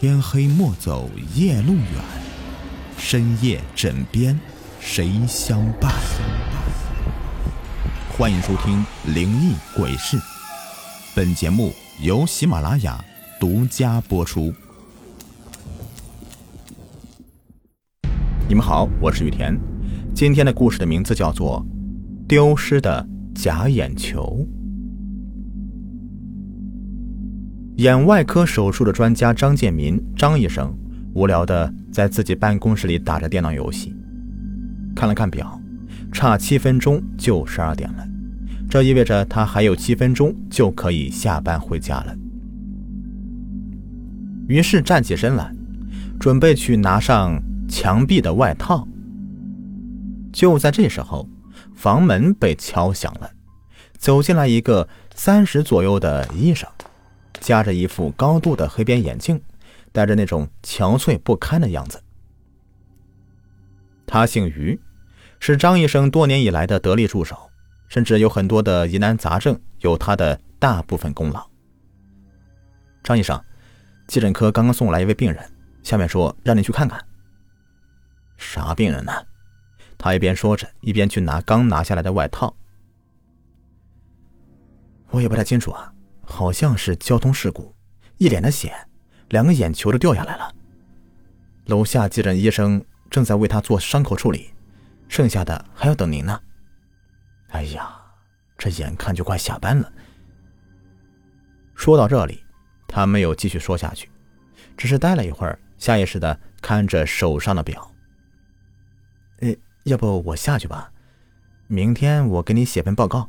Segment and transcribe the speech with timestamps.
[0.00, 1.84] 天黑莫走夜路远，
[2.96, 4.38] 深夜枕边
[4.78, 5.92] 谁相伴？
[8.16, 8.78] 欢迎收听
[9.12, 10.16] 《灵异鬼事》，
[11.16, 13.04] 本节目由喜马拉雅
[13.40, 14.54] 独家播出。
[18.48, 19.58] 你们好，我是雨田。
[20.14, 21.60] 今天的故事的名字叫做
[22.28, 23.04] 《丢失的
[23.34, 24.46] 假眼球》。
[27.78, 30.76] 眼外科手术的专家张建民张医生
[31.14, 33.94] 无聊的在自己办公室里打着电脑游戏，
[34.96, 35.60] 看了看表，
[36.10, 38.04] 差七分钟就十二点了，
[38.68, 42.16] 这意味着他还有七分钟就可以下班回家了。
[44.48, 45.54] 于是站起身来，
[46.18, 48.86] 准备去拿上墙壁的外套。
[50.32, 51.28] 就在这时候，
[51.76, 53.30] 房门被敲响了，
[53.96, 56.68] 走进来一个三十左右的医生。
[57.40, 59.42] 夹着一副高度的黑边眼镜，
[59.92, 62.02] 戴着那种憔悴不堪的样子。
[64.06, 64.80] 他姓于，
[65.40, 67.50] 是张医生多年以来的得力助手，
[67.88, 71.46] 甚至有很多的疑难杂症有他的大部分功劳。
[73.02, 73.42] 张医生，
[74.06, 75.50] 急诊科刚刚送来一位病人，
[75.82, 77.02] 下面说让你去看看。
[78.36, 79.12] 啥病人呢？
[79.96, 82.54] 他一边说着，一边去拿刚拿下来的外套。
[85.10, 85.92] 我也不太清楚啊。
[86.30, 87.74] 好像是交通事故，
[88.18, 88.72] 一脸的血，
[89.30, 90.54] 两个眼球都掉下来了。
[91.66, 94.50] 楼下急诊医生正在为他做伤口处理，
[95.08, 96.38] 剩下的还要等您呢。
[97.48, 97.90] 哎呀，
[98.58, 99.90] 这眼看就快下班了。
[101.74, 102.44] 说到这里，
[102.86, 104.10] 他没有继续说下去，
[104.76, 107.90] 只是待了一会儿，下意识的看着手上的表。
[109.84, 110.92] 要不我下去吧，
[111.66, 113.28] 明天我给你写份报告。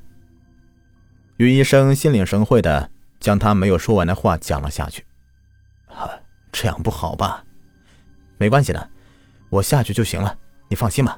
[1.40, 5.06] 于医生心领神会的将他没有说完的话讲了下去。
[5.88, 6.12] 啊，
[6.52, 7.42] 这样不好吧？
[8.38, 8.90] 没关系的，
[9.50, 10.38] 我下去就行了，
[10.68, 11.18] 你放心吧。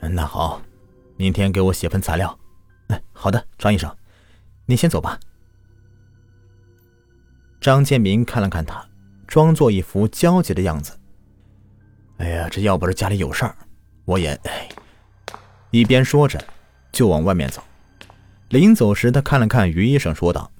[0.00, 0.62] 那好，
[1.16, 2.38] 明天给我写份材料。
[2.90, 3.92] 哎，好的，张医生，
[4.66, 5.18] 你先走吧。
[7.60, 8.88] 张建民看了看他，
[9.26, 10.96] 装作一副焦急的样子。
[12.18, 13.56] 哎呀，这要不是家里有事儿，
[14.04, 14.32] 我也……
[14.44, 14.68] 哎，
[15.72, 16.40] 一边说着，
[16.92, 17.60] 就往外面走。
[18.52, 20.52] 临走时，他看了看于医生，说道：“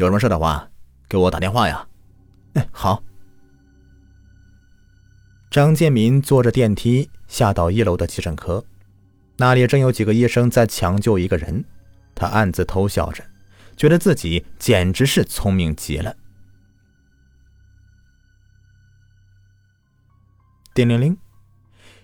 [0.00, 0.70] 有什么事的话，
[1.06, 1.86] 给我打电话呀。
[2.56, 3.04] ”“哎，好。”
[5.52, 8.64] 张建民坐着电梯下到一楼的急诊科，
[9.36, 11.62] 那里正有几个医生在抢救一个人。
[12.14, 13.22] 他暗自偷笑着，
[13.76, 16.16] 觉得自己简直是聪明极了。
[20.72, 21.18] 叮铃铃，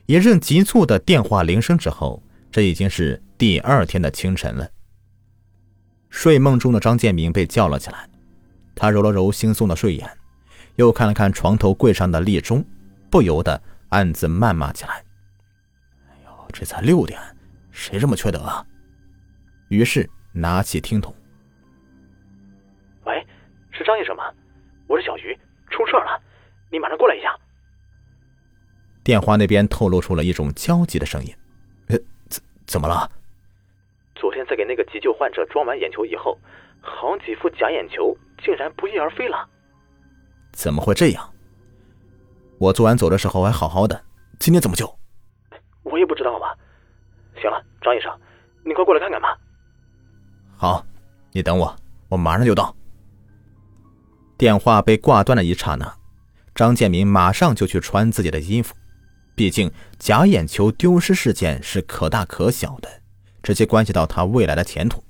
[0.05, 2.23] 一阵急促的电话铃声之后，
[2.53, 4.69] 这已经是第二天的清晨了。
[6.15, 8.09] 睡梦中的张建明被叫了起来，
[8.73, 10.09] 他揉了揉惺忪的睡眼，
[10.77, 12.65] 又看了看床头柜上的立钟，
[13.11, 15.05] 不由得暗自谩骂起来
[16.09, 17.21] ：“哎呦，这才六点，
[17.73, 18.65] 谁这么缺德啊？”
[19.69, 21.13] 于是拿起听筒
[23.05, 23.27] ：“喂，
[23.73, 24.23] 是张医生吗？
[24.87, 25.37] 我是小鱼，
[25.69, 26.23] 出事了，
[26.71, 27.37] 你马上过来一下。”
[29.03, 31.35] 电话那边透露出了一种焦急的声音
[31.89, 31.99] ：“呃，
[32.29, 33.11] 怎怎么了？”
[34.15, 36.39] 昨天在给那个急救患者装完眼球以后，
[36.81, 39.49] 好几副假眼球竟然不翼而飞了。
[40.53, 41.31] 怎么会这样？
[42.59, 44.05] 我昨晚走的时候还好好的，
[44.39, 44.87] 今天怎么就……
[45.83, 46.57] 我也不知道吧。
[47.41, 48.11] 行了，张医生，
[48.65, 49.37] 你快过来看看吧。
[50.57, 50.87] 好，
[51.33, 51.77] 你等我，
[52.09, 52.75] 我马上就到。
[54.39, 55.93] 电话被挂断的一刹那，
[56.55, 58.75] 张建民马上就去穿自己的衣服，
[59.35, 62.89] 毕竟假眼球丢失事件是可大可小的。
[63.45, 65.05] 直接关系到他未来的前途。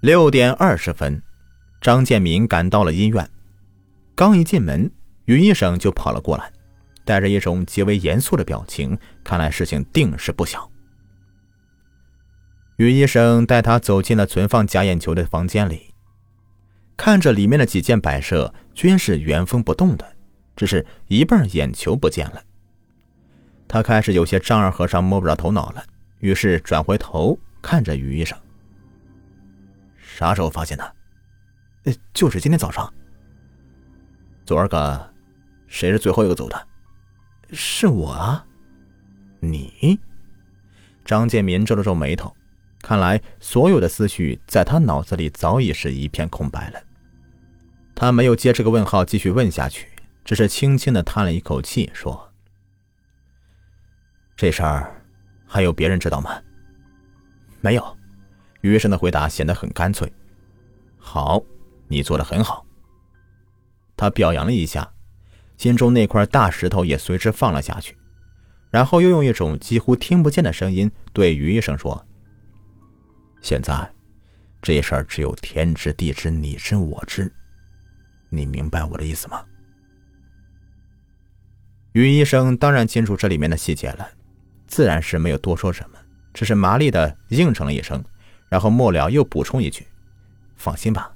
[0.00, 1.22] 六点二十分，
[1.80, 3.26] 张建民赶到了医院。
[4.14, 4.90] 刚一进门，
[5.24, 6.52] 于医生就跑了过来，
[7.04, 10.70] 带着一种极为严肃的表情，看来事情定是不小。
[12.76, 15.94] 于医生带他走进了存放假眼球的房间里，
[16.96, 20.16] 看着里面的几件摆设，均是原封不动的，
[20.56, 22.42] 只是一半眼球不见了。
[23.68, 25.84] 他开始有些丈二和尚摸不着头脑了，
[26.20, 28.38] 于是转回头看着于医生
[29.98, 30.94] ：“啥时候发现的？
[31.84, 32.92] 呃，就是今天早上。
[34.44, 35.12] 昨儿个，
[35.66, 36.66] 谁是最后一个走的？
[37.52, 38.46] 是我啊。
[39.40, 39.98] 你？”
[41.04, 42.34] 张建民皱了皱眉头，
[42.82, 46.80] 看来所有的思绪在他脑子里早已是一片空白了。
[47.94, 49.88] 他没有接这个问号继续问下去，
[50.24, 52.25] 只是轻轻的叹了一口气，说。
[54.36, 55.02] 这事儿
[55.46, 56.38] 还有别人知道吗？
[57.62, 57.96] 没有，
[58.60, 60.12] 于医生的回答显得很干脆。
[60.98, 61.42] 好，
[61.88, 62.66] 你做的很好。”
[63.96, 64.92] 他表扬了一下，
[65.56, 67.96] 心中那块大石头也随之放了下去，
[68.70, 72.06] 然后又用一种几乎听不见的声音对于医生说
[73.40, 73.90] ：“现在，
[74.60, 77.32] 这事儿只有天知地知，你知我知，
[78.28, 79.42] 你明白我的意思吗？”
[81.92, 84.06] 于医生当然清楚这里面的细节了，
[84.66, 85.98] 自然是没有多说什么。
[86.34, 88.04] 只是麻利的应承了一声，
[88.50, 89.86] 然后末了又补充一句
[90.58, 91.10] ：“放心吧，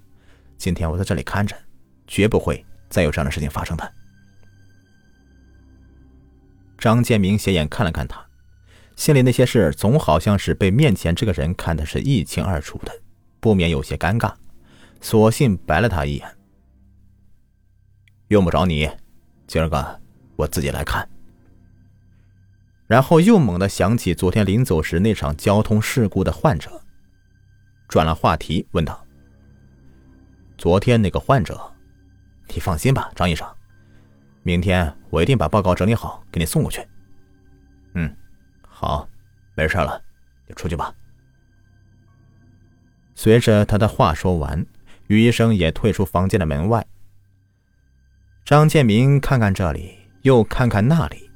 [0.57, 1.55] 今天我在这里看着，
[2.07, 3.93] 绝不会再有这样的事情发生的。”
[6.79, 8.25] 张建明斜眼看了看他，
[8.97, 12.93] 心里那些事总好像是被面前这个人看的是一清二楚的，
[13.41, 14.33] 不免有些尴尬，
[15.03, 16.27] 索性白了他一眼
[18.29, 18.89] ：“用不着你，
[19.47, 20.01] 今儿个
[20.37, 21.07] 我自己来看。”
[22.91, 26.83] 然后又猛地想起昨天临走时那场交通事故的患者，
[27.87, 29.07] 转了话题问道
[30.59, 31.73] ：“昨天那个患者，
[32.49, 33.47] 你放心吧，张医生，
[34.43, 36.85] 明天我一定把报告整理好给你送过去。
[37.95, 38.13] ”“嗯，
[38.67, 39.09] 好，
[39.55, 40.03] 没事了，
[40.49, 40.93] 你出去吧。”
[43.15, 44.67] 随着他的话说完，
[45.07, 46.85] 于医生也退出房间的门外。
[48.45, 51.30] 张建明看看这里，又看看那里。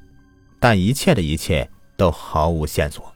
[0.65, 3.15] 但一切的一切都毫无线索。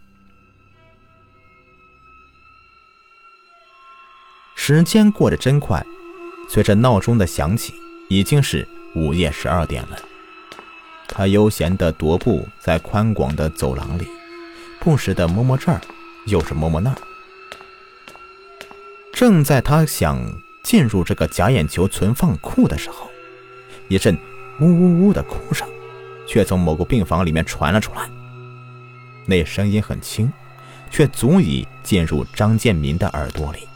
[4.54, 5.82] 时间过得真快，
[6.46, 7.72] 随着闹钟的响起，
[8.10, 9.98] 已经是午夜十二点了。
[11.08, 14.06] 他悠闲的踱步在宽广的走廊里，
[14.78, 15.80] 不时的摸摸这儿，
[16.26, 16.98] 又是摸摸那儿。
[19.14, 20.20] 正在他想
[20.62, 23.08] 进入这个假眼球存放库的时候，
[23.88, 24.18] 一阵
[24.60, 25.66] 呜呜呜的哭声。
[26.28, 28.08] 却从某个病房里面传了出来。
[29.26, 30.32] 那声音很轻，
[30.90, 33.66] 却足以进入张建民的耳朵里。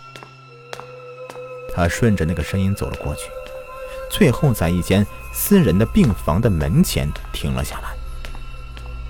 [1.74, 3.30] 他顺着那个声音走了过去，
[4.10, 7.94] 最后在一间私人的病房的门前停了下来。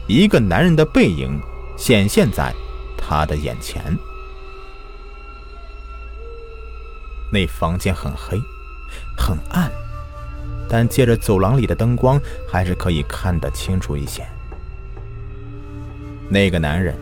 [0.07, 1.41] 一个男人的背影
[1.77, 2.55] 显现在
[2.97, 3.97] 他的眼前。
[7.33, 8.41] 那房间很黑，
[9.17, 9.73] 很暗。
[10.73, 14.27] 但借着走廊里的灯光，还是可以看得清楚一些。
[16.31, 16.97] 那个男人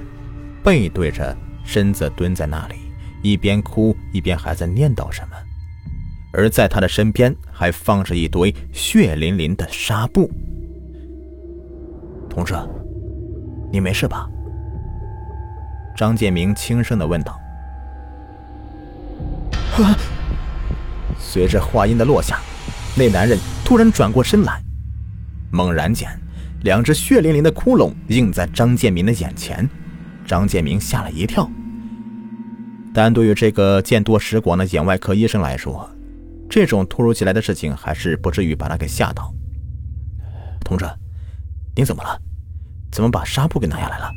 [0.61, 2.75] 背对着身子蹲在那里，
[3.23, 5.37] 一边哭一边还在念叨什么，
[6.33, 10.29] 而在他的身边还放着一堆血淋淋的纱布。
[12.29, 12.55] 同志，
[13.71, 14.29] 你没事吧？
[15.97, 17.39] 张建明轻声的问道。
[21.21, 22.41] 随着话音的落下，
[22.97, 23.39] 那男人。
[23.63, 24.61] 突然转过身来，
[25.53, 26.11] 猛然间，
[26.63, 29.71] 两只血淋淋的窟窿映在张建明的眼前，
[30.27, 31.49] 张建明吓了一跳。
[32.93, 35.89] 但对于这个见多识广的眼外科医生来说，
[36.49, 39.33] 这种突如其来的事情还是不至于把他给吓到。
[40.65, 40.85] 同志，
[41.77, 42.21] 您怎么了？
[42.91, 44.11] 怎么把纱布给拿下来了？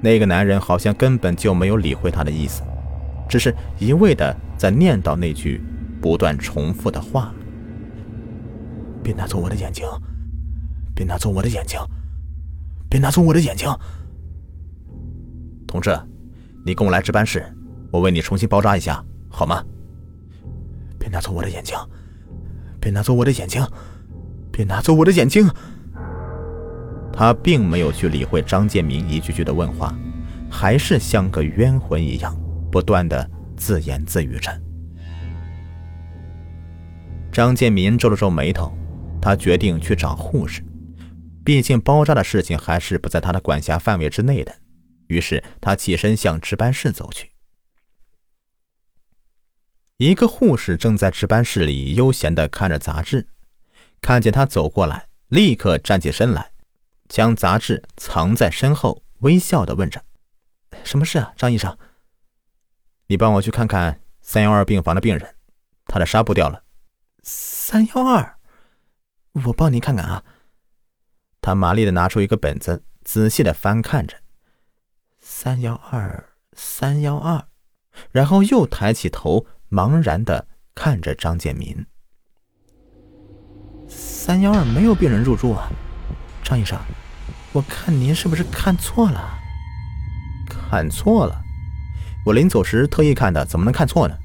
[0.00, 2.62] 那个男人好像根本就没有理会他的意思，
[3.28, 5.60] 只是一味的在念叨那句。
[6.00, 7.32] 不断重复的话
[9.02, 9.84] ：“别拿走我的眼睛，
[10.94, 11.78] 别拿走我的眼睛，
[12.88, 13.68] 别拿走我的眼睛。”
[15.66, 15.96] 同志，
[16.64, 17.44] 你跟我来值班室，
[17.90, 19.62] 我为你重新包扎一下，好吗？
[20.98, 21.76] 别拿走我的眼睛，
[22.80, 23.64] 别拿走我的眼睛，
[24.50, 25.48] 别拿走我的眼睛。
[27.12, 29.94] 他并没有去理会张建明一句句的问话，
[30.50, 32.34] 还是像个冤魂一样，
[32.70, 34.50] 不断的自言自语着。
[37.32, 38.72] 张建民皱了皱眉头，
[39.22, 40.62] 他决定去找护士，
[41.44, 44.52] 毕竟包扎的事情还是不在他的管辖范围之内的。
[45.06, 47.30] 于是他起身向值班室走去。
[49.96, 53.28] 一个护士正在值班室里悠闲地看着杂志，
[54.00, 56.52] 看见他走过来，立刻站起身来，
[57.08, 60.02] 将杂志藏在身后，微笑地问着
[60.82, 61.76] ：“什么事啊，张医生？
[63.06, 65.34] 你帮我去看看三幺二病房的病人，
[65.86, 66.64] 他的纱布掉了。”
[67.22, 68.36] 三幺二，
[69.44, 70.24] 我帮你看看啊。
[71.42, 74.16] 他麻利的拿出一个本子，仔细的翻看着。
[75.18, 77.44] 三幺二，三幺二，
[78.10, 81.86] 然后又抬起头，茫然的看着张建民。
[83.88, 85.70] 三幺二没有病人入住啊，
[86.42, 86.78] 张医生，
[87.52, 89.38] 我看您是不是看错了？
[90.48, 91.42] 看错了？
[92.24, 94.16] 我临走时特意看的，怎么能看错呢？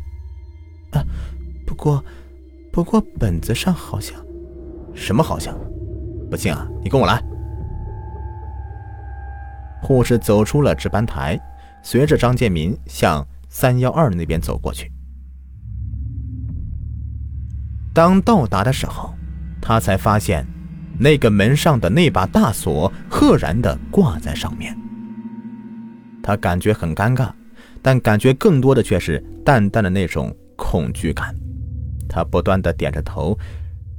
[0.94, 1.04] 啊，
[1.66, 2.04] 不过。
[2.76, 4.14] 不过本子上好像，
[4.94, 5.58] 什么好像？
[6.30, 7.24] 不信啊，你跟我来。
[9.82, 11.40] 护士走出了值班台，
[11.82, 14.92] 随着张建民向三幺二那边走过去。
[17.94, 19.16] 当到达的时候，
[19.62, 20.46] 他才发现，
[21.00, 24.78] 那个门上的那把大锁赫然的挂在上面。
[26.22, 27.32] 他感觉很尴尬，
[27.82, 31.34] 但感觉更多的却是淡淡的那种恐惧感。
[32.16, 33.38] 他不断的点着头，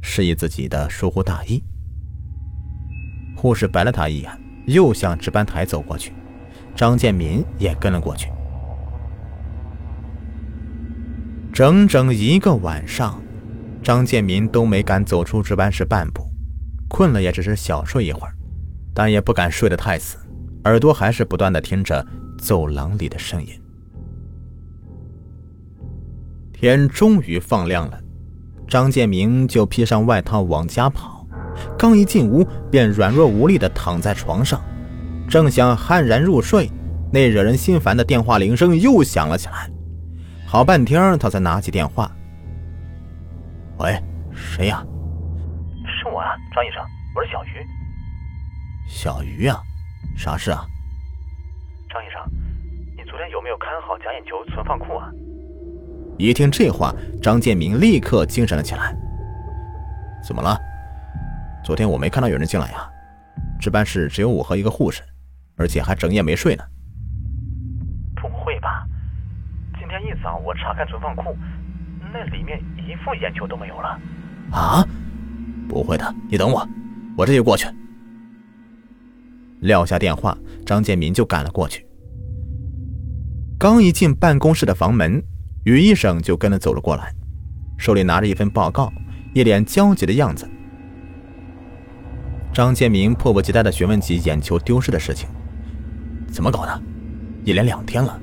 [0.00, 1.62] 示意自己的疏忽大意。
[3.36, 4.32] 护士白了他一眼，
[4.66, 6.14] 又向值班台走过去，
[6.74, 8.30] 张建民也跟了过去。
[11.52, 13.20] 整整一个晚上，
[13.82, 16.22] 张建民都没敢走出值班室半步，
[16.88, 18.32] 困了也只是小睡一会儿，
[18.94, 20.16] 但也不敢睡得太死，
[20.64, 22.02] 耳朵还是不断的听着
[22.38, 23.52] 走廊里的声音。
[26.54, 28.02] 天终于放亮了，
[28.68, 31.26] 张建明就披上外套往家跑，
[31.78, 34.60] 刚一进屋便软弱无力地躺在床上，
[35.28, 36.70] 正想酣然入睡，
[37.12, 39.70] 那惹人心烦的电话铃声又响了起来。
[40.46, 42.10] 好半天，他才拿起电话。
[43.78, 44.84] 喂，谁呀？
[45.84, 46.82] 是我啊，张医生，
[47.14, 47.48] 我是小鱼。
[48.88, 49.60] 小鱼啊，
[50.16, 50.66] 啥事啊？
[51.88, 52.20] 张医生，
[52.96, 55.10] 你昨天有没有看好假眼球存放库啊？
[56.18, 58.96] 一听这话，张建明立刻精神了起来。
[60.26, 60.58] 怎么了？
[61.62, 62.88] 昨天我没看到有人进来呀，
[63.60, 65.02] 值班室只有我和一个护士，
[65.56, 66.64] 而且还整夜没睡呢。
[68.14, 68.86] 不会吧？
[69.78, 71.36] 今天一早我查看存放库，
[72.12, 74.00] 那里面一副眼球都没有了。
[74.52, 74.86] 啊？
[75.68, 76.66] 不会的，你等我，
[77.16, 77.66] 我这就过去。
[79.60, 81.86] 撂下电话，张建民就赶了过去。
[83.58, 85.22] 刚一进办公室的房门，
[85.66, 87.12] 于医生就跟着走了过来，
[87.76, 88.92] 手里拿着一份报告，
[89.34, 90.48] 一脸焦急的样子。
[92.54, 95.28] 张建明迫不及待的询问起眼球丢失的事情：
[96.30, 96.82] 怎么搞的？
[97.44, 98.16] 一连两天了。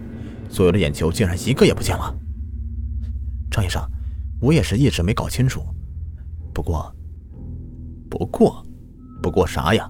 [0.48, 2.16] 所有的眼球竟然一个也不见了，
[3.52, 3.82] 张医生，
[4.40, 5.62] 我也是一直没搞清楚。
[6.54, 6.96] 不过，
[8.10, 8.66] 不过，
[9.22, 9.90] 不过啥呀？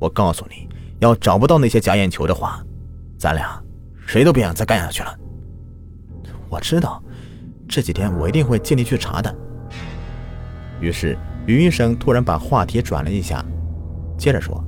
[0.00, 2.60] 我告诉你，要找不到那些假眼球的话，
[3.16, 3.62] 咱俩
[4.04, 5.16] 谁都别想再干下去了。
[6.48, 7.02] 我知道，
[7.68, 9.34] 这几天我一定会尽力去查的。
[10.80, 13.44] 于是，于医生突然把话题转了一下，
[14.16, 14.64] 接着说：“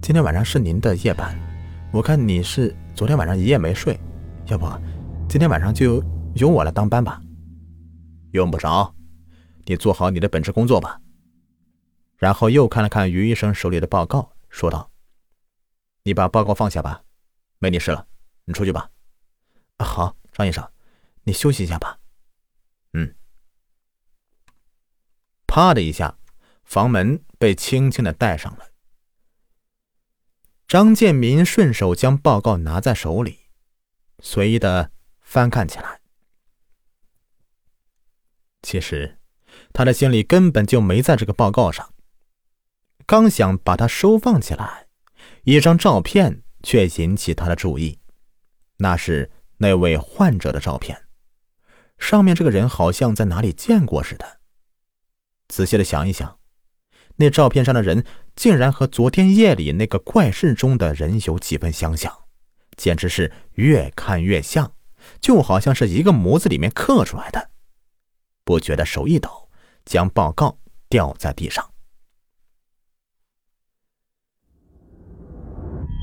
[0.00, 1.36] 今天晚上是您的夜班，
[1.92, 3.98] 我看你是……”昨天晚上一夜没睡，
[4.46, 4.64] 要不
[5.28, 6.00] 今天晚上就
[6.34, 7.20] 由我来当班吧。
[8.30, 8.94] 用不着，
[9.64, 11.00] 你做好你的本职工作吧。
[12.16, 14.88] 然后又看了看于医生手里的报告，说道
[16.04, 17.02] ：“你把报告放下吧，
[17.58, 18.06] 没你事了，
[18.44, 18.88] 你出去吧。”
[19.82, 20.68] 好，张医生，
[21.22, 22.00] 你休息一下吧。
[22.92, 23.14] 嗯。
[25.46, 26.18] 啪的一下，
[26.64, 28.72] 房门被轻轻的带上了。
[30.66, 33.46] 张建民顺手将报告拿在手里，
[34.18, 36.00] 随意的翻看起来。
[38.62, 39.20] 其实，
[39.72, 41.94] 他的心里根本就没在这个报告上。
[43.06, 44.88] 刚想把它收放起来，
[45.44, 48.00] 一张照片却引起他的注意。
[48.78, 51.04] 那是那位患者的照片，
[51.98, 54.40] 上面这个人好像在哪里见过似的。
[55.48, 56.38] 仔细的想一想。
[57.16, 62.12] 那照片上的人竟然和昨天夜里那个怪事中的人有几分相像，
[62.76, 64.74] 简直是越看越像，
[65.20, 67.50] 就好像是一个模子里面刻出来的。
[68.42, 69.48] 不觉得手一抖，
[69.84, 70.58] 将报告
[70.88, 71.72] 掉在地上。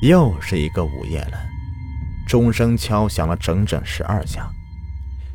[0.01, 1.50] 又是一个午夜了，
[2.31, 4.49] 钟声敲响了整整十二下，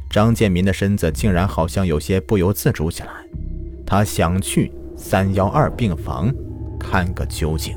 [0.08, 3.10] 张建民的身子竟然好像有些不由自主起来，
[3.86, 4.72] 他想去。
[4.96, 6.32] 三幺二病房，
[6.80, 7.76] 看个究竟。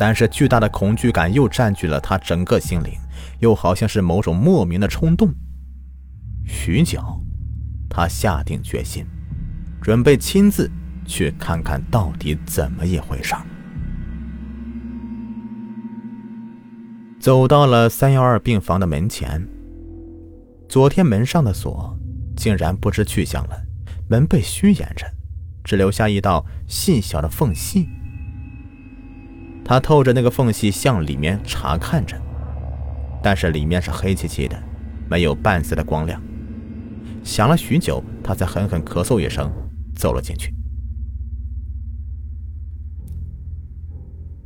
[0.00, 2.94] 但是巨大的恐惧感又占据了他整个心灵，
[3.38, 5.32] 又好像是某种莫名的冲动。
[6.44, 7.00] 许久，
[7.88, 9.06] 他下定决心，
[9.80, 10.68] 准备亲自
[11.06, 13.36] 去看看到底怎么一回事。
[17.20, 19.44] 走到了三幺二病房的门前，
[20.68, 21.98] 昨天门上的锁
[22.36, 23.60] 竟然不知去向了，
[24.08, 25.04] 门被虚掩着。
[25.64, 27.88] 只留下一道细小的缝隙，
[29.62, 32.16] 他透着那个缝隙向里面查看着，
[33.22, 34.56] 但是里面是黑漆漆的，
[35.10, 36.22] 没有半丝的光亮。
[37.22, 39.52] 想了许久，他才狠狠咳嗽一声，
[39.94, 40.54] 走了进去。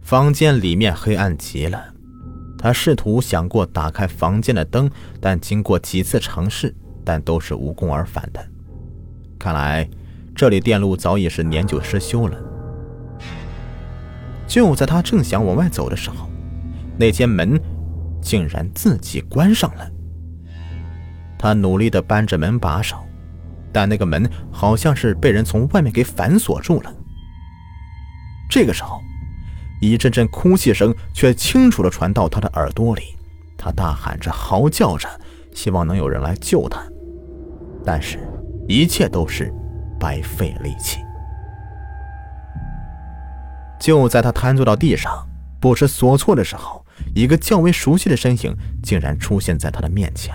[0.00, 1.91] 房间里面黑暗极了，
[2.62, 4.88] 他试图想过打开房间的灯，
[5.20, 8.42] 但经过几次尝试，但都是无功而返的。
[9.38, 9.86] 看来。
[10.34, 12.38] 这里电路早已是年久失修了。
[14.46, 16.26] 就在他正想往外走的时候，
[16.96, 17.60] 那间门
[18.22, 19.86] 竟然自己关上了。
[21.38, 22.96] 他努力的扳着门把手，
[23.70, 26.90] 但那个门好像是被人从外面给反锁住了。
[28.48, 29.02] 这个时候，
[29.82, 33.02] 一阵阵哭泣声却清楚地传到他的耳朵里，
[33.58, 35.08] 他大喊着、嚎叫着，
[35.52, 36.80] 希望能有人来救他，
[37.84, 38.20] 但是，
[38.68, 39.52] 一切都是
[39.98, 41.00] 白费力气。
[43.80, 45.28] 就在他瘫坐到地上，
[45.60, 50.32] 不知所措的时候，一个较为熟悉的身影竟然出现在他的面前。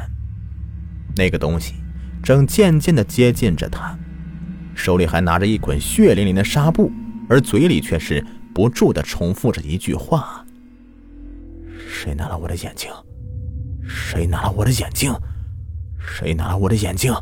[1.16, 1.76] 那个东西
[2.22, 3.98] 正渐渐地接近着他，
[4.76, 6.92] 手里还拿着一捆血淋淋的纱布，
[7.30, 8.22] 而嘴里却是
[8.58, 10.44] 不住的重复着一句话
[11.88, 12.92] ：“谁拿了我的眼睛？
[13.88, 15.14] 谁拿了我的眼睛？
[16.00, 17.14] 谁拿了我的眼睛？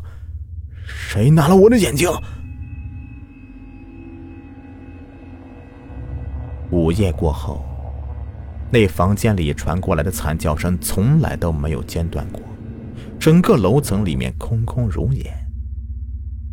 [0.86, 2.08] 谁拿了我的眼睛？”
[6.72, 7.62] 午夜过后，
[8.72, 12.40] 那房间里传过来的惨叫声从来都没有间断过。
[13.20, 15.30] 整个楼层里面空空如也。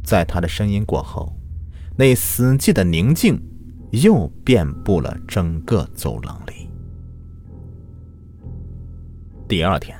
[0.03, 1.39] 在他的声音过后，
[1.95, 3.41] 那死寂的宁静
[3.93, 6.67] 又遍布了整个走廊里。
[9.47, 9.95] 第二天，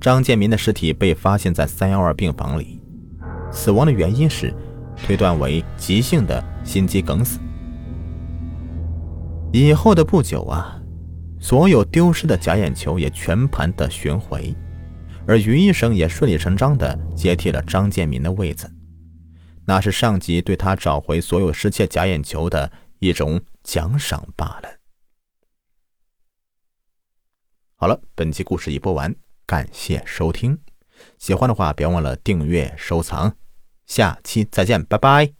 [0.00, 2.80] 张建民的尸体被发现在三幺二病房里，
[3.52, 4.54] 死亡的原因是
[4.96, 7.38] 推断为急性的心肌梗死。
[9.52, 10.80] 以后的不久啊，
[11.38, 14.54] 所有丢失的假眼球也全盘的寻回。
[15.26, 18.72] 而于医生也顺理成章的接替了张建民的位子，
[19.66, 24.78] 那是上级对他找回所有失窃假眼球的一种奖赏罢了。
[27.74, 29.14] 好了，本期故事已播完，
[29.46, 30.56] 感谢收听，
[31.18, 33.34] 喜欢的话别忘了订阅收藏，
[33.86, 35.39] 下期再见，拜拜。